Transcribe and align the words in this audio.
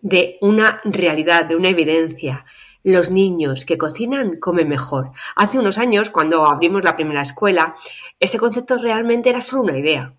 de 0.00 0.38
una 0.40 0.80
realidad, 0.84 1.44
de 1.44 1.56
una 1.56 1.70
evidencia. 1.70 2.44
Los 2.84 3.10
niños 3.10 3.64
que 3.64 3.76
cocinan 3.76 4.38
comen 4.38 4.68
mejor. 4.68 5.10
Hace 5.36 5.58
unos 5.58 5.78
años, 5.78 6.10
cuando 6.10 6.46
abrimos 6.46 6.84
la 6.84 6.94
primera 6.94 7.22
escuela, 7.22 7.74
este 8.20 8.38
concepto 8.38 8.78
realmente 8.78 9.30
era 9.30 9.40
solo 9.40 9.62
una 9.62 9.78
idea. 9.78 10.14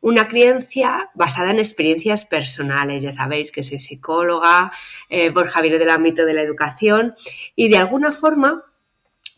Una 0.00 0.28
creencia 0.28 1.10
basada 1.14 1.50
en 1.50 1.58
experiencias 1.58 2.24
personales. 2.24 3.02
Ya 3.02 3.12
sabéis 3.12 3.50
que 3.50 3.62
soy 3.62 3.78
psicóloga, 3.78 4.72
eh, 5.08 5.32
por 5.32 5.48
Javier 5.48 5.78
del 5.78 5.90
ámbito 5.90 6.24
de 6.24 6.34
la 6.34 6.42
educación, 6.42 7.14
y 7.56 7.68
de 7.68 7.78
alguna 7.78 8.12
forma 8.12 8.64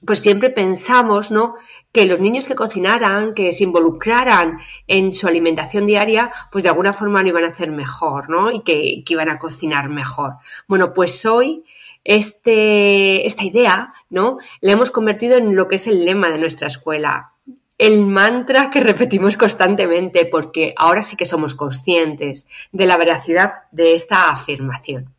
pues 0.04 0.20
siempre 0.20 0.50
pensamos, 0.50 1.30
¿no? 1.30 1.56
Que 1.92 2.06
los 2.06 2.20
niños 2.20 2.46
que 2.46 2.54
cocinaran, 2.54 3.34
que 3.34 3.52
se 3.52 3.64
involucraran 3.64 4.58
en 4.86 5.12
su 5.12 5.26
alimentación 5.26 5.86
diaria, 5.86 6.30
pues 6.52 6.62
de 6.62 6.70
alguna 6.70 6.92
forma 6.92 7.22
lo 7.22 7.28
iban 7.28 7.44
a 7.44 7.48
hacer 7.48 7.70
mejor, 7.70 8.30
¿no? 8.30 8.50
Y 8.50 8.60
que, 8.60 9.02
iban 9.08 9.28
a 9.28 9.38
cocinar 9.38 9.88
mejor. 9.88 10.34
Bueno, 10.68 10.94
pues 10.94 11.26
hoy 11.26 11.64
este, 12.04 13.26
esta 13.26 13.44
idea, 13.44 13.92
¿no? 14.08 14.38
La 14.60 14.72
hemos 14.72 14.90
convertido 14.90 15.36
en 15.36 15.56
lo 15.56 15.66
que 15.66 15.76
es 15.76 15.86
el 15.86 16.04
lema 16.04 16.30
de 16.30 16.38
nuestra 16.38 16.68
escuela. 16.68 17.32
El 17.76 18.06
mantra 18.06 18.70
que 18.70 18.80
repetimos 18.80 19.36
constantemente, 19.36 20.26
porque 20.26 20.74
ahora 20.76 21.02
sí 21.02 21.16
que 21.16 21.26
somos 21.26 21.54
conscientes 21.54 22.46
de 22.72 22.86
la 22.86 22.96
veracidad 22.96 23.52
de 23.72 23.94
esta 23.94 24.30
afirmación. 24.30 25.14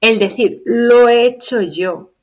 El 0.00 0.18
decir, 0.18 0.62
lo 0.66 1.08
he 1.08 1.26
hecho 1.26 1.62
yo, 1.62 2.13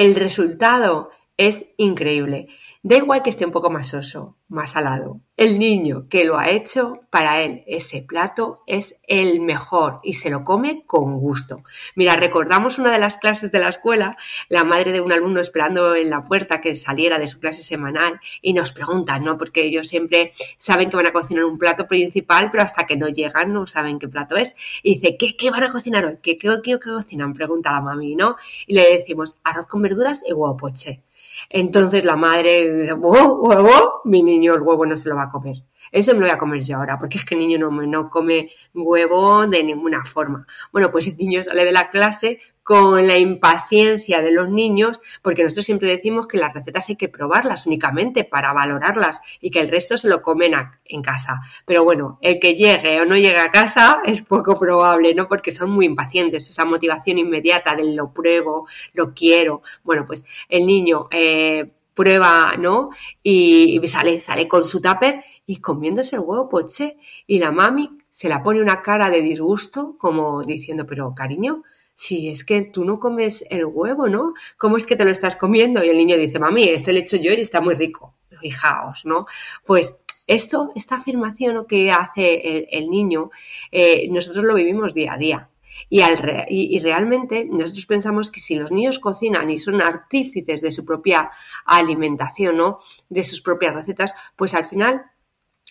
el 0.00 0.14
resultado 0.14 1.10
es 1.40 1.70
increíble. 1.78 2.48
Da 2.82 2.96
igual 2.96 3.22
que 3.22 3.30
esté 3.30 3.46
un 3.46 3.50
poco 3.50 3.70
más 3.70 3.88
soso, 3.88 4.36
más 4.48 4.72
salado. 4.72 5.20
El 5.36 5.58
niño 5.58 6.06
que 6.08 6.24
lo 6.24 6.38
ha 6.38 6.50
hecho, 6.50 7.00
para 7.10 7.42
él 7.42 7.62
ese 7.66 8.02
plato 8.02 8.62
es 8.66 8.96
el 9.06 9.40
mejor 9.40 10.00
y 10.02 10.14
se 10.14 10.28
lo 10.28 10.44
come 10.44 10.84
con 10.86 11.18
gusto. 11.18 11.62
Mira, 11.94 12.16
recordamos 12.16 12.78
una 12.78 12.90
de 12.90 12.98
las 12.98 13.16
clases 13.16 13.52
de 13.52 13.58
la 13.58 13.68
escuela, 13.68 14.18
la 14.50 14.64
madre 14.64 14.92
de 14.92 15.00
un 15.00 15.12
alumno 15.12 15.40
esperando 15.40 15.94
en 15.94 16.10
la 16.10 16.22
puerta 16.22 16.60
que 16.60 16.74
saliera 16.74 17.18
de 17.18 17.26
su 17.26 17.38
clase 17.38 17.62
semanal 17.62 18.20
y 18.42 18.52
nos 18.52 18.72
preguntan, 18.72 19.24
¿no? 19.24 19.38
Porque 19.38 19.64
ellos 19.64 19.88
siempre 19.88 20.32
saben 20.58 20.90
que 20.90 20.96
van 20.96 21.06
a 21.06 21.12
cocinar 21.12 21.44
un 21.44 21.58
plato 21.58 21.86
principal, 21.86 22.50
pero 22.50 22.62
hasta 22.62 22.86
que 22.86 22.96
no 22.96 23.08
llegan 23.08 23.52
no 23.52 23.66
saben 23.66 23.98
qué 23.98 24.08
plato 24.08 24.36
es. 24.36 24.56
Y 24.82 24.96
dice, 24.96 25.16
¿qué, 25.18 25.36
qué 25.36 25.50
van 25.50 25.64
a 25.64 25.70
cocinar 25.70 26.04
hoy? 26.04 26.18
¿Qué, 26.22 26.36
qué, 26.38 26.48
qué, 26.62 26.78
qué 26.78 26.92
cocinan? 26.92 27.32
Pregunta 27.32 27.72
la 27.72 27.80
mami, 27.80 28.14
¿no? 28.14 28.36
Y 28.66 28.74
le 28.74 28.98
decimos, 28.98 29.38
arroz 29.44 29.66
con 29.66 29.80
verduras 29.82 30.22
y 30.26 30.32
huevo 30.32 30.56
poche. 30.56 31.02
Entonces 31.48 32.04
la 32.04 32.16
madre 32.16 32.70
dice, 32.78 32.92
huevo, 32.92 33.40
huevo, 33.40 34.00
mi 34.04 34.22
niño 34.22 34.54
el 34.54 34.62
huevo 34.62 34.86
no 34.86 34.96
se 34.96 35.08
lo 35.08 35.16
va 35.16 35.24
a 35.24 35.28
comer. 35.28 35.56
Eso 35.92 36.12
me 36.12 36.20
lo 36.20 36.26
voy 36.26 36.34
a 36.34 36.38
comer 36.38 36.62
yo 36.62 36.76
ahora, 36.76 36.98
porque 36.98 37.18
es 37.18 37.24
que 37.24 37.34
el 37.34 37.40
niño 37.40 37.58
no, 37.58 37.70
no 37.70 38.10
come 38.10 38.48
huevo 38.74 39.46
de 39.46 39.62
ninguna 39.64 40.04
forma. 40.04 40.46
Bueno, 40.72 40.90
pues 40.90 41.08
el 41.08 41.16
niño 41.16 41.42
sale 41.42 41.64
de 41.64 41.72
la 41.72 41.88
clase 41.90 42.38
con 42.70 43.04
la 43.04 43.18
impaciencia 43.18 44.22
de 44.22 44.30
los 44.30 44.48
niños, 44.48 45.00
porque 45.22 45.42
nosotros 45.42 45.66
siempre 45.66 45.88
decimos 45.88 46.28
que 46.28 46.38
las 46.38 46.54
recetas 46.54 46.88
hay 46.88 46.94
que 46.94 47.08
probarlas 47.08 47.66
únicamente 47.66 48.22
para 48.22 48.52
valorarlas 48.52 49.20
y 49.40 49.50
que 49.50 49.58
el 49.58 49.66
resto 49.66 49.98
se 49.98 50.08
lo 50.08 50.22
comen 50.22 50.54
en 50.84 51.02
casa. 51.02 51.40
Pero 51.66 51.82
bueno, 51.82 52.20
el 52.22 52.38
que 52.38 52.54
llegue 52.54 53.00
o 53.00 53.06
no 53.06 53.16
llegue 53.16 53.40
a 53.40 53.50
casa 53.50 54.00
es 54.04 54.22
poco 54.22 54.56
probable, 54.56 55.16
¿no? 55.16 55.26
Porque 55.26 55.50
son 55.50 55.72
muy 55.72 55.84
impacientes, 55.84 56.48
esa 56.48 56.64
motivación 56.64 57.18
inmediata 57.18 57.74
del 57.74 57.96
lo 57.96 58.12
pruebo, 58.12 58.68
lo 58.92 59.14
quiero. 59.14 59.62
Bueno, 59.82 60.04
pues 60.06 60.24
el 60.48 60.64
niño 60.64 61.08
eh, 61.10 61.72
prueba, 61.94 62.54
¿no? 62.58 62.90
Y, 63.22 63.80
sale, 63.86 64.20
sale 64.20 64.48
con 64.48 64.64
su 64.64 64.80
tupper 64.80 65.22
y 65.46 65.60
comiéndose 65.60 66.16
el 66.16 66.22
huevo 66.22 66.48
poché. 66.48 66.98
Y 67.26 67.38
la 67.38 67.50
mami 67.50 67.90
se 68.10 68.28
la 68.28 68.42
pone 68.42 68.60
una 68.60 68.82
cara 68.82 69.10
de 69.10 69.20
disgusto, 69.20 69.96
como 69.98 70.42
diciendo, 70.42 70.86
pero 70.86 71.14
cariño, 71.14 71.62
si 71.94 72.28
es 72.28 72.44
que 72.44 72.62
tú 72.62 72.84
no 72.84 72.98
comes 72.98 73.44
el 73.50 73.66
huevo, 73.66 74.08
¿no? 74.08 74.34
¿Cómo 74.56 74.76
es 74.76 74.86
que 74.86 74.96
te 74.96 75.04
lo 75.04 75.10
estás 75.10 75.36
comiendo? 75.36 75.84
Y 75.84 75.88
el 75.88 75.96
niño 75.96 76.16
dice, 76.16 76.38
mami, 76.38 76.64
este 76.64 76.92
le 76.92 77.00
he 77.00 77.02
hecho 77.02 77.16
yo 77.16 77.32
y 77.32 77.40
está 77.40 77.60
muy 77.60 77.74
rico. 77.74 78.14
Fijaos, 78.40 79.04
¿no? 79.04 79.26
Pues 79.66 79.98
esto, 80.26 80.72
esta 80.74 80.96
afirmación 80.96 81.66
que 81.66 81.90
hace 81.90 82.68
el, 82.70 82.88
niño, 82.88 83.30
eh, 83.70 84.08
nosotros 84.10 84.44
lo 84.44 84.54
vivimos 84.54 84.94
día 84.94 85.14
a 85.14 85.18
día. 85.18 85.50
Y, 85.88 86.02
al 86.02 86.46
y, 86.48 86.78
realmente 86.80 87.46
nosotros 87.50 87.86
pensamos 87.86 88.30
que 88.30 88.40
si 88.40 88.56
los 88.56 88.70
niños 88.70 88.98
cocinan 88.98 89.50
y 89.50 89.58
son 89.58 89.80
artífices 89.80 90.60
de 90.60 90.70
su 90.70 90.84
propia 90.84 91.30
alimentación, 91.64 92.56
¿no? 92.56 92.78
De 93.08 93.22
sus 93.22 93.40
propias 93.40 93.74
recetas, 93.74 94.14
pues 94.36 94.54
al 94.54 94.64
final 94.64 95.04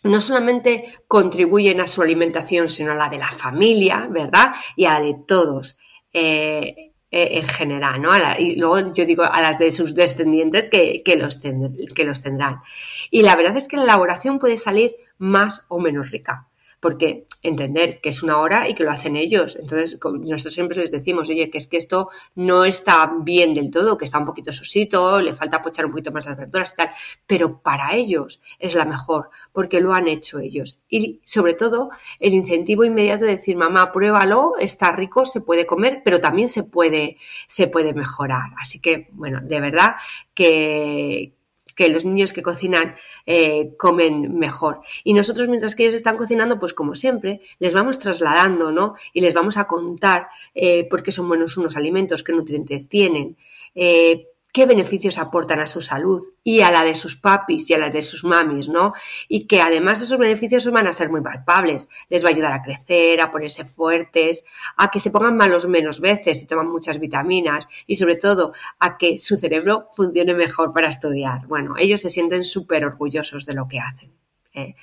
no 0.04 0.22
solamente 0.22 0.86
contribuyen 1.08 1.82
a 1.82 1.88
su 1.88 2.02
alimentación, 2.02 2.70
sino 2.70 2.92
a 2.94 2.96
la 2.96 3.10
de 3.10 3.18
la 3.18 3.32
familia, 3.32 4.08
¿verdad? 4.10 4.54
Y 4.76 4.86
a 4.86 4.94
la 4.94 5.06
de 5.06 5.16
todos. 5.28 5.78
Eh, 6.14 6.90
eh, 7.12 7.40
en 7.40 7.48
general, 7.48 8.00
¿no? 8.00 8.12
y 8.38 8.56
luego 8.56 8.94
yo 8.94 9.04
digo 9.04 9.24
a 9.24 9.42
las 9.42 9.58
de 9.58 9.72
sus 9.72 9.96
descendientes 9.96 10.70
que, 10.70 11.02
los 11.18 11.38
que 11.40 12.04
los 12.04 12.22
tendrán. 12.22 12.62
Y 13.10 13.24
la 13.24 13.36
verdad 13.36 13.58
es 13.58 13.68
que 13.68 13.78
la 13.78 13.84
elaboración 13.86 14.38
puede 14.38 14.58
salir 14.58 14.96
más 15.18 15.66
o 15.70 15.80
menos 15.80 16.12
rica 16.12 16.49
porque 16.80 17.26
entender 17.42 18.02
que 18.02 18.10
es 18.10 18.22
una 18.22 18.38
hora 18.40 18.68
y 18.68 18.74
que 18.74 18.84
lo 18.84 18.92
hacen 18.92 19.16
ellos. 19.16 19.56
Entonces, 19.60 19.98
nosotros 20.04 20.54
siempre 20.54 20.78
les 20.78 20.92
decimos, 20.92 21.30
oye, 21.30 21.50
que 21.50 21.58
es 21.58 21.68
que 21.68 21.78
esto 21.78 22.10
no 22.36 22.66
está 22.66 23.14
bien 23.22 23.54
del 23.54 23.72
todo, 23.72 23.98
que 23.98 24.06
está 24.06 24.18
un 24.20 24.26
poquito 24.26 24.52
sosito, 24.52 25.22
le 25.22 25.34
falta 25.34 25.62
pochar 25.62 25.86
un 25.86 25.92
poquito 25.92 26.12
más 26.12 26.26
las 26.26 26.38
verduras 26.38 26.74
y 26.74 26.76
tal, 26.76 26.90
pero 27.26 27.62
para 27.62 27.96
ellos 27.96 28.42
es 28.60 28.76
la 28.76 28.86
mejor, 28.86 29.30
porque 29.54 29.80
lo 29.80 29.94
han 29.94 30.08
hecho 30.08 30.40
ellos. 30.40 30.80
Y 30.90 31.22
sobre 31.24 31.54
todo, 31.54 31.90
el 32.20 32.34
incentivo 32.34 32.84
inmediato 32.84 33.26
de 33.26 33.32
decir, 33.32 33.56
mamá, 33.56 33.92
pruébalo, 33.92 34.56
está 34.60 34.92
rico, 34.92 35.24
se 35.24 35.42
puede 35.42 35.66
comer, 35.66 36.02
pero 36.04 36.20
también 36.20 36.50
se 36.50 36.64
puede, 36.64 37.18
se 37.48 37.68
puede 37.68 37.94
mejorar. 37.94 38.52
Así 38.60 38.80
que, 38.80 39.08
bueno, 39.12 39.40
de 39.42 39.60
verdad 39.62 39.96
que, 40.34 41.39
que 41.80 41.88
los 41.88 42.04
niños 42.04 42.34
que 42.34 42.44
cocinan 42.44 42.98
eh, 43.26 43.74
comen 43.78 44.38
mejor. 44.38 44.82
Y 45.06 45.14
nosotros, 45.14 45.48
mientras 45.48 45.76
que 45.76 45.84
ellos 45.84 45.96
están 45.96 46.18
cocinando, 46.18 46.60
pues 46.60 46.74
como 46.74 46.94
siempre, 46.94 47.40
les 47.58 47.74
vamos 47.74 48.00
trasladando, 48.00 48.70
¿no? 48.70 48.96
Y 49.14 49.22
les 49.22 49.34
vamos 49.34 49.56
a 49.56 49.64
contar 49.64 50.28
eh, 50.54 50.90
por 50.90 51.04
qué 51.04 51.14
son 51.14 51.30
buenos 51.30 51.56
unos 51.56 51.78
alimentos, 51.78 52.22
qué 52.22 52.34
nutrientes 52.34 52.90
tienen. 52.90 53.38
Eh, 53.76 54.28
qué 54.52 54.66
beneficios 54.66 55.18
aportan 55.18 55.60
a 55.60 55.68
su 55.68 55.82
salud 55.82 56.22
y 56.44 56.62
a 56.62 56.72
la 56.72 56.84
de 56.84 56.96
sus 56.96 57.16
papis 57.16 57.70
y 57.70 57.74
a 57.74 57.78
la 57.78 57.90
de 57.90 58.02
sus 58.02 58.24
mamis, 58.24 58.70
¿no? 58.70 58.94
Y 59.28 59.48
que 59.48 59.62
además 59.62 60.02
esos 60.02 60.18
beneficios 60.18 60.70
van 60.72 60.88
a 60.88 60.94
ser 60.94 61.10
muy 61.10 61.22
palpables. 61.22 61.90
Les 62.10 62.24
va 62.24 62.30
a 62.30 62.32
ayudar 62.32 62.54
a 62.54 62.62
crecer, 62.62 63.22
a 63.22 63.32
ponerse 63.32 63.66
fuertes, 63.66 64.44
a 64.78 64.90
que 64.90 65.00
se 65.00 65.12
pongan 65.12 65.38
malos 65.38 65.68
menos 65.68 66.02
veces 66.02 66.42
y 66.42 66.48
toman 66.48 66.70
muchas 66.70 67.00
vitaminas 67.00 67.68
y 67.86 67.96
sobre 67.96 68.16
todo 68.16 68.54
a 68.80 68.98
que 68.98 69.20
su 69.20 69.38
cerebro 69.38 69.90
funcione 69.94 70.34
mejor 70.34 70.74
para 70.74 70.90
estudiar. 70.90 71.48
Bueno, 71.48 71.76
ellos 71.78 72.02
se 72.02 72.10
sienten 72.10 72.44
súper 72.44 72.86
orgullosos 72.86 73.46
de 73.46 73.54
lo 73.54 73.68
que 73.68 73.80
hacen. 73.80 74.19
¿Eh? 74.62 74.76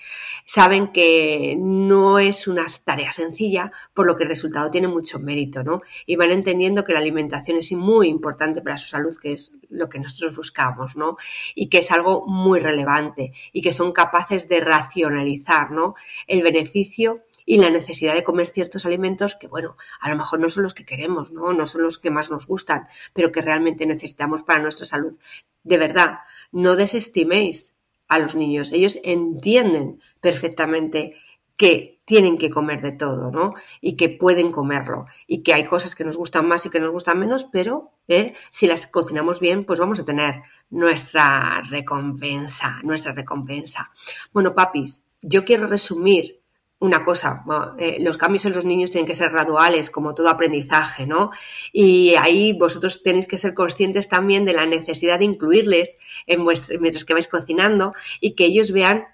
saben 0.45 0.93
que 0.93 1.57
no 1.59 2.19
es 2.19 2.49
una 2.49 2.67
tarea 2.85 3.13
sencilla, 3.13 3.73
por 3.95 4.07
lo 4.07 4.17
que 4.17 4.25
el 4.25 4.29
resultado 4.29 4.71
tiene 4.71 4.89
mucho 4.89 5.19
mérito, 5.19 5.63
¿no? 5.63 5.83
Y 6.07 6.17
van 6.17 6.31
entendiendo 6.31 6.85
que 6.85 6.93
la 6.93 6.99
alimentación 6.99 7.59
es 7.59 7.73
muy 7.73 8.09
importante 8.09 8.63
para 8.63 8.79
su 8.79 8.89
salud, 8.89 9.17
que 9.21 9.33
es 9.33 9.57
lo 9.69 9.89
que 9.89 9.99
nosotros 9.99 10.37
buscamos, 10.37 10.97
¿no? 10.97 11.17
Y 11.55 11.69
que 11.69 11.79
es 11.79 11.91
algo 11.91 12.27
muy 12.27 12.61
relevante 12.61 13.33
y 13.53 13.63
que 13.63 13.73
son 13.73 13.93
capaces 13.93 14.49
de 14.49 14.61
racionalizar, 14.61 15.71
¿no? 15.71 15.95
El 16.27 16.43
beneficio 16.43 17.23
y 17.47 17.59
la 17.59 17.71
necesidad 17.71 18.15
de 18.15 18.25
comer 18.25 18.49
ciertos 18.49 18.85
alimentos 18.85 19.37
que, 19.37 19.47
bueno, 19.47 19.77
a 20.01 20.11
lo 20.11 20.17
mejor 20.17 20.41
no 20.41 20.49
son 20.49 20.65
los 20.65 20.75
que 20.75 20.85
queremos, 20.85 21.31
¿no? 21.31 21.53
No 21.53 21.65
son 21.65 21.83
los 21.83 21.99
que 21.99 22.11
más 22.11 22.31
nos 22.31 22.47
gustan, 22.47 22.89
pero 23.15 23.31
que 23.31 23.41
realmente 23.41 23.87
necesitamos 23.87 24.43
para 24.43 24.61
nuestra 24.61 24.85
salud. 24.85 25.17
De 25.63 25.79
verdad, 25.79 26.19
no 26.51 26.77
desestiméis 26.77 27.76
a 28.09 28.19
los 28.19 28.35
niños. 28.35 28.73
Ellos 28.73 28.99
entienden 29.03 30.01
perfectamente 30.21 31.15
que 31.57 32.01
tienen 32.05 32.39
que 32.39 32.51
comer 32.51 32.81
de 32.83 32.93
todo, 32.93 33.31
¿no? 33.31 33.55
Y 33.81 33.97
que 33.97 34.09
pueden 34.09 34.53
comerlo. 34.53 35.07
Y 35.27 35.43
que 35.43 35.55
hay 35.55 35.65
cosas 35.65 35.95
que 35.95 36.05
nos 36.05 36.17
gustan 36.17 36.47
más 36.47 36.65
y 36.65 36.71
que 36.71 36.81
nos 36.81 36.91
gustan 36.91 37.19
menos, 37.19 37.45
pero 37.45 37.91
¿eh? 38.09 38.35
si 38.51 38.67
las 38.67 38.87
cocinamos 38.87 39.41
bien, 39.41 39.65
pues 39.65 39.81
vamos 39.81 39.99
a 39.99 40.05
tener 40.05 40.43
nuestra 40.71 41.63
recompensa, 41.63 42.81
nuestra 42.85 43.13
recompensa. 43.13 43.91
Bueno, 44.33 44.55
papis, 44.55 45.03
yo 45.23 45.45
quiero 45.45 45.67
resumir 45.67 46.41
una 46.79 47.05
cosa, 47.05 47.43
eh, 47.79 47.97
los 48.01 48.19
cambios 48.19 48.45
en 48.45 48.55
los 48.55 48.67
niños 48.67 48.91
tienen 48.91 49.07
que 49.07 49.15
ser 49.15 49.31
graduales, 49.31 49.91
como 49.91 50.15
todo 50.15 50.29
aprendizaje, 50.29 51.07
¿no? 51.07 51.31
Y 51.73 52.15
ahí 52.17 52.53
vosotros 52.53 53.03
tenéis 53.03 53.27
que 53.27 53.39
ser 53.39 53.55
conscientes 53.55 54.09
también 54.09 54.45
de 54.45 54.53
la 54.53 54.67
necesidad 54.67 55.19
de 55.19 55.25
incluirles 55.25 55.99
en 56.27 56.45
vuestro, 56.45 56.79
mientras 56.81 57.07
que 57.07 57.15
vais 57.15 57.29
cocinando 57.29 57.95
y 58.21 58.35
que 58.35 58.45
ellos 58.45 58.73
vean 58.73 59.07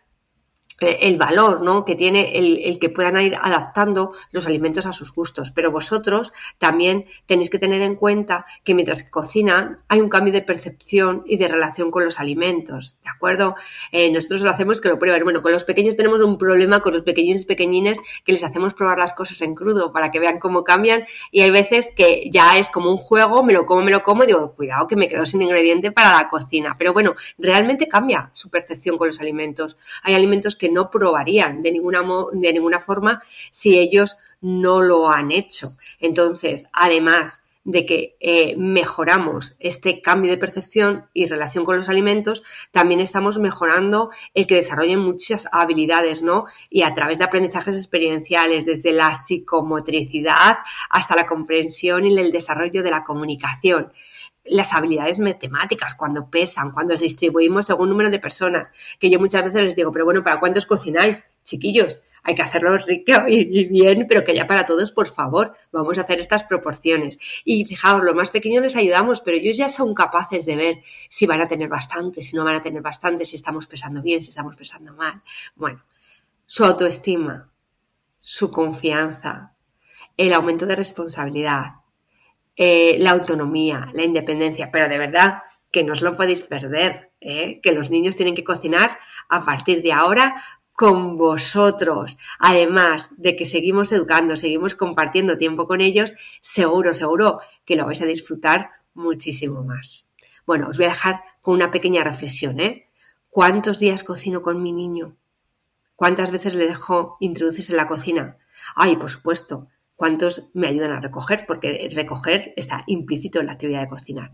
el 0.83 1.17
valor 1.17 1.63
¿no? 1.63 1.85
que 1.85 1.95
tiene 1.95 2.39
el, 2.39 2.79
que 2.79 2.89
puedan 2.89 3.21
ir 3.21 3.37
adaptando 3.41 4.13
los 4.31 4.47
alimentos 4.47 4.87
a 4.87 4.93
sus 4.93 5.13
gustos. 5.13 5.51
Pero 5.51 5.71
vosotros 5.71 6.33
también 6.59 7.07
tenéis 7.27 7.51
que 7.51 7.59
tener 7.59 7.83
en 7.83 7.97
cuenta 7.97 8.47
que 8.65 8.75
mientras 8.75 9.03
que 9.03 9.11
cocinan 9.11 9.81
hay 9.89 10.01
un 10.01 10.09
cambio 10.09 10.33
de 10.33 10.43
percepción 10.43 11.23
y 11.27 11.37
de 11.37 11.49
relación 11.49 11.91
con 11.91 12.05
los 12.05 12.21
alimentos. 12.21 12.97
¿De 13.03 13.11
acuerdo? 13.11 13.55
Eh, 13.93 14.11
nosotros 14.11 14.43
lo 14.43 14.51
hacemos 14.51 14.81
que 14.81 14.89
lo 14.89 14.99
prueben. 14.99 15.25
Bueno, 15.25 15.43
con 15.43 15.53
los 15.53 15.65
pequeños 15.65 15.97
tenemos 15.97 16.21
un 16.21 16.39
problema 16.39 16.81
con 16.81 16.93
los 16.93 17.03
pequeñines 17.03 17.45
pequeñines 17.45 17.99
que 18.25 18.33
les 18.33 18.45
hacemos 18.45 18.75
probar 18.75 18.99
las 18.99 19.13
cosas 19.13 19.41
en 19.43 19.55
crudo 19.55 19.93
para 19.93 20.11
que 20.11 20.19
vean 20.19 20.39
cómo 20.39 20.65
cambian. 20.65 21.05
Y 21.31 21.43
hay 21.43 21.51
veces 21.51 21.93
que 21.97 22.29
ya 22.31 22.59
es 22.59 22.69
como 22.69 22.91
un 22.91 22.99
juego, 22.99 23.43
me 23.43 23.53
lo 23.53 23.67
como, 23.67 23.83
me 23.83 23.91
lo 23.91 24.03
como 24.03 24.25
y 24.25 24.27
digo, 24.27 24.53
cuidado 24.55 24.87
que 24.87 24.97
me 24.97 25.09
quedo 25.09 25.27
sin 25.27 25.43
ingrediente 25.43 25.93
para 25.93 26.13
la 26.13 26.29
cocina. 26.29 26.77
Pero 26.79 26.93
bueno, 26.93 27.15
realmente 27.39 27.89
cambia 27.89 28.31
su 28.33 28.51
percepción 28.51 28.99
con 28.99 29.09
los 29.09 29.21
alimentos. 29.21 29.77
Hay 30.03 30.15
alimentos 30.15 30.57
que 30.57 30.69
no 30.73 30.91
probarían 30.91 31.63
de 31.63 31.73
ninguna, 31.73 32.03
de 32.33 32.53
ninguna 32.53 32.81
forma 32.81 33.23
si 33.51 33.79
ellos 33.79 34.17
no 34.41 34.83
lo 34.83 35.11
han 35.11 35.31
hecho. 35.31 35.77
Entonces, 36.01 36.69
además 36.73 37.43
de 37.65 37.87
que 37.87 38.17
eh, 38.21 38.57
mejoramos 38.57 39.55
este 39.61 40.01
cambio 40.01 40.31
de 40.31 40.39
percepción 40.39 41.07
y 41.13 41.27
relación 41.27 41.65
con 41.65 41.77
los 41.77 41.89
alimentos, 41.89 42.43
también 42.73 43.01
estamos 43.01 43.39
mejorando 43.39 44.11
el 44.35 44.47
que 44.47 44.57
desarrollen 44.57 44.99
muchas 44.99 45.49
habilidades, 45.53 46.23
¿no? 46.23 46.47
Y 46.71 46.83
a 46.83 46.95
través 46.95 47.19
de 47.19 47.25
aprendizajes 47.25 47.77
experienciales, 47.77 48.67
desde 48.67 48.93
la 48.93 49.15
psicomotricidad 49.15 50.59
hasta 50.91 51.15
la 51.15 51.27
comprensión 51.27 52.07
y 52.07 52.19
el 52.19 52.33
desarrollo 52.33 52.83
de 52.83 52.91
la 52.91 53.05
comunicación 53.05 53.93
las 54.45 54.73
habilidades 54.73 55.19
matemáticas, 55.19 55.95
cuando 55.95 56.29
pesan, 56.29 56.71
cuando 56.71 56.97
distribuimos 56.97 57.67
según 57.67 57.89
número 57.89 58.11
de 58.11 58.19
personas, 58.19 58.73
que 58.99 59.11
yo 59.11 59.19
muchas 59.19 59.45
veces 59.45 59.63
les 59.63 59.77
digo, 59.77 59.93
pero 59.93 60.05
bueno, 60.05 60.23
¿para 60.25 60.41
cuántos 60.41 60.67
cocináis, 60.67 61.27
chiquillos? 61.45 62.01
Hay 62.25 62.35
que 62.35 62.43
hacerlo 62.43 62.77
rico 62.79 63.13
y, 63.27 63.67
bien, 63.67 64.07
pero 64.09 64.23
que 64.23 64.35
ya 64.35 64.47
para 64.47 64.65
todos, 64.65 64.93
por 64.93 65.09
favor, 65.09 65.55
vamos 65.73 65.99
a 65.99 66.03
hacer 66.03 66.21
estas 66.21 66.45
proporciones. 66.45 67.19
Y 67.45 67.65
fijaos, 67.65 68.03
los 68.05 68.15
más 68.15 68.31
pequeños 68.31 68.63
les 68.63 68.77
ayudamos, 68.77 69.21
pero 69.21 69.37
ellos 69.37 69.57
ya 69.57 69.69
son 69.69 69.93
capaces 69.95 70.47
de 70.47 70.57
ver 70.57 70.83
si 71.09 71.27
van 71.27 71.41
a 71.41 71.49
tener 71.49 71.69
bastante, 71.69 72.23
si 72.23 72.37
no 72.37 72.45
van 72.45 72.57
a 72.57 72.63
tener 72.63 72.83
bastante, 72.83 73.25
si 73.25 73.37
estamos 73.37 73.67
pesando 73.67 74.03
bien, 74.03 74.23
si 74.23 74.29
estamos 74.31 74.55
pesando 74.57 74.93
mal. 74.95 75.23
Bueno, 75.57 75.83
su 76.47 76.65
autoestima, 76.65 77.51
su 78.21 78.53
confianza, 78.53 79.55
el 80.17 80.33
aumento 80.33 80.67
de 80.67 80.77
responsabilidad, 80.77 81.82
eh, 82.57 82.97
la 82.99 83.11
autonomía, 83.11 83.91
la 83.95 84.05
independencia, 84.05 84.71
pero 84.71 84.89
de 84.89 84.99
verdad 84.99 85.43
que 85.71 85.83
no 85.83 85.93
os 85.93 86.03
lo 86.03 86.17
podéis 86.17 86.43
perder, 86.43 87.13
¿eh? 87.21 87.61
que 87.63 87.73
los 87.73 87.91
niños 87.91 88.17
tienen 88.17 88.35
que 88.35 88.45
cocinar 88.45 88.99
a 89.29 89.45
partir 89.45 89.83
de 89.83 89.93
ahora 89.93 90.43
con 90.73 91.17
vosotros. 91.17 92.19
Además 92.39 93.15
de 93.17 93.37
que 93.37 93.47
seguimos 93.47 93.93
educando, 93.93 94.37
seguimos 94.37 94.75
compartiendo 94.75 95.39
tiempo 95.39 95.67
con 95.67 95.81
ellos, 95.81 96.15
seguro, 96.41 96.95
seguro 96.95 97.41
que 97.65 97.77
lo 97.77 97.87
vais 97.87 98.03
a 98.03 98.07
disfrutar 98.07 98.71
muchísimo 98.95 99.63
más. 99.65 100.07
Bueno, 100.47 100.69
os 100.69 100.77
voy 100.77 100.87
a 100.87 100.91
dejar 100.91 101.23
con 101.41 101.55
una 101.55 101.71
pequeña 101.71 102.05
reflexión, 102.05 102.61
¿eh? 102.61 102.89
¿Cuántos 103.31 103.79
días 103.79 104.05
cocino 104.05 104.43
con 104.43 104.63
mi 104.63 104.73
niño? 104.73 105.17
¿Cuántas 105.97 106.31
veces 106.31 106.55
le 106.55 106.67
dejo 106.67 107.17
introducirse 107.21 107.73
en 107.73 107.79
la 107.79 107.89
cocina? 107.89 108.37
Ay, 108.75 108.97
por 108.97 109.09
supuesto, 109.09 109.69
cuántos 110.03 110.49
me 110.53 110.67
ayudan 110.67 110.91
a 110.91 111.01
recoger, 111.01 111.45
porque 111.47 111.89
recoger 111.95 112.53
está 112.57 112.83
implícito 112.89 113.39
en 113.39 113.47
la 113.47 113.53
actividad 113.53 113.83
de 113.83 113.89
cocinar. 113.89 114.33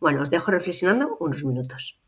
Bueno, 0.00 0.22
os 0.22 0.28
dejo 0.28 0.50
reflexionando 0.50 1.16
unos 1.20 1.44
minutos. 1.44 2.00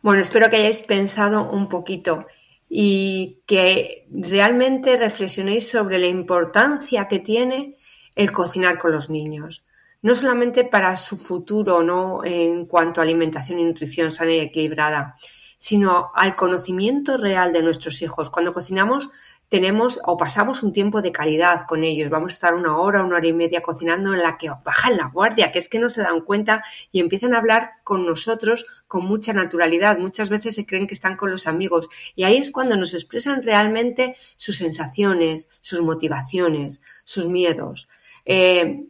Bueno, 0.00 0.22
espero 0.22 0.48
que 0.48 0.56
hayáis 0.56 0.80
pensado 0.80 1.50
un 1.50 1.68
poquito 1.68 2.24
y 2.70 3.42
que 3.44 4.08
realmente 4.10 4.96
reflexionéis 4.96 5.68
sobre 5.70 5.98
la 5.98 6.06
importancia 6.06 7.06
que 7.06 7.18
tiene 7.18 7.76
el 8.14 8.32
cocinar 8.32 8.78
con 8.78 8.92
los 8.92 9.10
niños. 9.10 9.66
No 10.00 10.14
solamente 10.14 10.64
para 10.64 10.96
su 10.96 11.18
futuro, 11.18 11.82
¿no? 11.82 12.24
En 12.24 12.64
cuanto 12.64 13.02
a 13.02 13.04
alimentación 13.04 13.58
y 13.58 13.64
nutrición 13.64 14.10
sana 14.10 14.32
y 14.32 14.40
equilibrada, 14.40 15.16
sino 15.58 16.12
al 16.14 16.34
conocimiento 16.34 17.18
real 17.18 17.52
de 17.52 17.62
nuestros 17.62 18.00
hijos. 18.00 18.30
Cuando 18.30 18.54
cocinamos 18.54 19.10
tenemos 19.50 20.00
o 20.04 20.16
pasamos 20.16 20.62
un 20.62 20.72
tiempo 20.72 21.02
de 21.02 21.12
calidad 21.12 21.66
con 21.66 21.82
ellos. 21.82 22.08
Vamos 22.08 22.32
a 22.32 22.34
estar 22.34 22.54
una 22.54 22.78
hora, 22.78 23.04
una 23.04 23.16
hora 23.16 23.26
y 23.26 23.32
media 23.32 23.60
cocinando 23.60 24.14
en 24.14 24.22
la 24.22 24.38
que 24.38 24.48
bajan 24.64 24.96
la 24.96 25.08
guardia, 25.08 25.50
que 25.50 25.58
es 25.58 25.68
que 25.68 25.80
no 25.80 25.88
se 25.90 26.02
dan 26.02 26.20
cuenta 26.20 26.62
y 26.92 27.00
empiezan 27.00 27.34
a 27.34 27.38
hablar 27.38 27.72
con 27.82 28.06
nosotros 28.06 28.64
con 28.86 29.04
mucha 29.04 29.32
naturalidad. 29.32 29.98
Muchas 29.98 30.30
veces 30.30 30.54
se 30.54 30.64
creen 30.64 30.86
que 30.86 30.94
están 30.94 31.16
con 31.16 31.32
los 31.32 31.48
amigos 31.48 31.88
y 32.14 32.22
ahí 32.22 32.36
es 32.36 32.52
cuando 32.52 32.76
nos 32.76 32.94
expresan 32.94 33.42
realmente 33.42 34.14
sus 34.36 34.56
sensaciones, 34.56 35.48
sus 35.60 35.82
motivaciones, 35.82 36.80
sus 37.04 37.26
miedos. 37.26 37.88
Eh, 38.24 38.86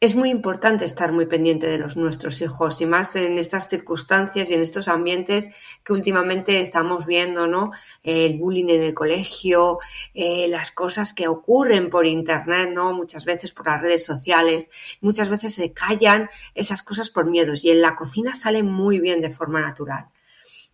es 0.00 0.14
muy 0.14 0.30
importante 0.30 0.86
estar 0.86 1.12
muy 1.12 1.26
pendiente 1.26 1.66
de 1.66 1.76
los 1.76 1.98
nuestros 1.98 2.40
hijos 2.40 2.80
y 2.80 2.86
más 2.86 3.14
en 3.16 3.36
estas 3.36 3.68
circunstancias 3.68 4.50
y 4.50 4.54
en 4.54 4.62
estos 4.62 4.88
ambientes 4.88 5.50
que 5.84 5.92
últimamente 5.92 6.62
estamos 6.62 7.04
viendo, 7.04 7.46
¿no? 7.46 7.72
El 8.02 8.38
bullying 8.38 8.70
en 8.70 8.82
el 8.82 8.94
colegio, 8.94 9.78
eh, 10.14 10.48
las 10.48 10.70
cosas 10.70 11.12
que 11.12 11.28
ocurren 11.28 11.90
por 11.90 12.06
internet, 12.06 12.70
¿no? 12.74 12.94
Muchas 12.94 13.26
veces 13.26 13.52
por 13.52 13.66
las 13.66 13.82
redes 13.82 14.02
sociales, 14.02 14.70
muchas 15.02 15.28
veces 15.28 15.54
se 15.54 15.74
callan 15.74 16.30
esas 16.54 16.82
cosas 16.82 17.10
por 17.10 17.26
miedos 17.26 17.62
y 17.64 17.70
en 17.70 17.82
la 17.82 17.94
cocina 17.94 18.34
salen 18.34 18.66
muy 18.66 19.00
bien 19.00 19.20
de 19.20 19.28
forma 19.28 19.60
natural. 19.60 20.06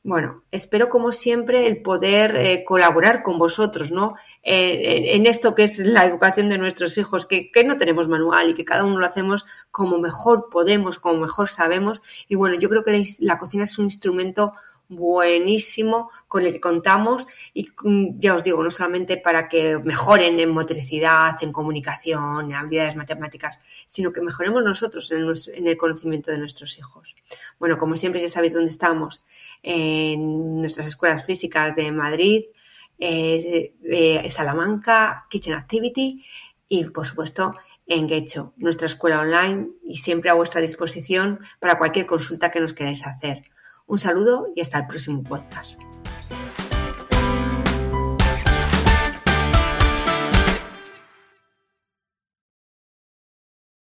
Bueno, 0.07 0.45
espero 0.53 0.89
como 0.89 1.11
siempre 1.11 1.67
el 1.67 1.83
poder 1.83 2.37
eh, 2.37 2.63
colaborar 2.65 3.25
con 3.25 3.39
vosotros, 3.39 3.91
¿no? 3.91 4.15
en 4.45 5.27
esto 5.27 5.57
que 5.57 5.65
es 5.65 5.81
la 5.81 6.05
educación 6.05 6.49
de 6.49 6.59
nuestros 6.59 6.97
hijos, 6.97 7.27
que, 7.27 7.51
que, 7.51 7.65
no 7.65 7.77
tenemos 7.77 8.07
manual 8.07 8.51
y 8.51 8.55
que 8.55 8.65
cada 8.65 8.85
uno 8.85 9.01
lo 9.01 9.05
hacemos 9.05 9.47
como 9.73 9.99
mejor 9.99 10.49
podemos, 10.49 11.01
como 11.01 11.23
mejor 11.23 11.49
sabemos. 11.49 12.03
Y 12.29 12.37
bueno, 12.37 12.55
yo 12.55 12.69
creo 12.69 12.85
que 12.85 13.03
la 13.19 13.37
cocina 13.37 13.65
es 13.65 13.81
un 13.81 13.87
instrumento 13.87 14.53
buenísimo 14.89 16.11
con 16.29 16.45
el 16.45 16.53
que 16.53 16.61
contamos 16.61 17.27
y 17.53 17.69
mm, 17.83 18.19
ya 18.19 18.35
os 18.35 18.45
digo, 18.45 18.63
no 18.63 18.71
solamente 18.71 19.17
para 19.17 19.49
que 19.49 19.79
mejoren 19.79 20.39
en 20.41 20.51
motricidad, 20.51 21.37
en 21.43 21.53
comunicación, 21.53 22.47
en 22.47 22.55
habilidades 22.55 22.97
matemáticas, 22.97 23.59
sino 23.87 24.13
que 24.13 24.21
mejoremos 24.21 24.65
nosotros 24.65 25.11
en 25.13 25.67
el, 25.67 25.77
conocimiento 25.77 26.31
de 26.31 26.39
nuestros 26.39 26.79
hijos. 26.79 27.17
Bueno, 27.59 27.79
como 27.79 27.97
siempre 27.97 28.21
ya 28.21 28.29
sabéis 28.29 28.55
dónde 28.55 28.71
estamos, 28.71 29.25
en 29.63 30.61
nuestras 30.61 30.87
escuelas 30.87 31.25
físicas 31.25 31.77
de 31.77 31.93
Madrid, 31.93 32.45
eh, 32.99 34.27
Salamanca, 34.31 35.27
Kitchen 35.29 35.55
Activity 35.55 36.25
y 36.69 36.85
por 36.85 37.07
supuesto 37.07 37.55
en 37.87 38.09
Gecho, 38.09 38.53
nuestra 38.57 38.87
escuela 38.87 39.21
online 39.21 39.69
y 39.85 39.99
siempre 39.99 40.31
a 40.31 40.35
vuestra 40.35 40.61
disposición 40.61 41.41
para 41.61 41.79
cualquier 41.79 42.07
consulta 42.07 42.51
que 42.51 42.61
nos 42.61 42.75
queráis 42.75 43.07
hacer. 43.07 43.45
Un 43.87 43.99
saludo 43.99 44.49
y 44.57 44.61
hasta 44.61 44.79
el 44.79 44.87
próximo 44.89 45.23
podcast. 45.23 45.79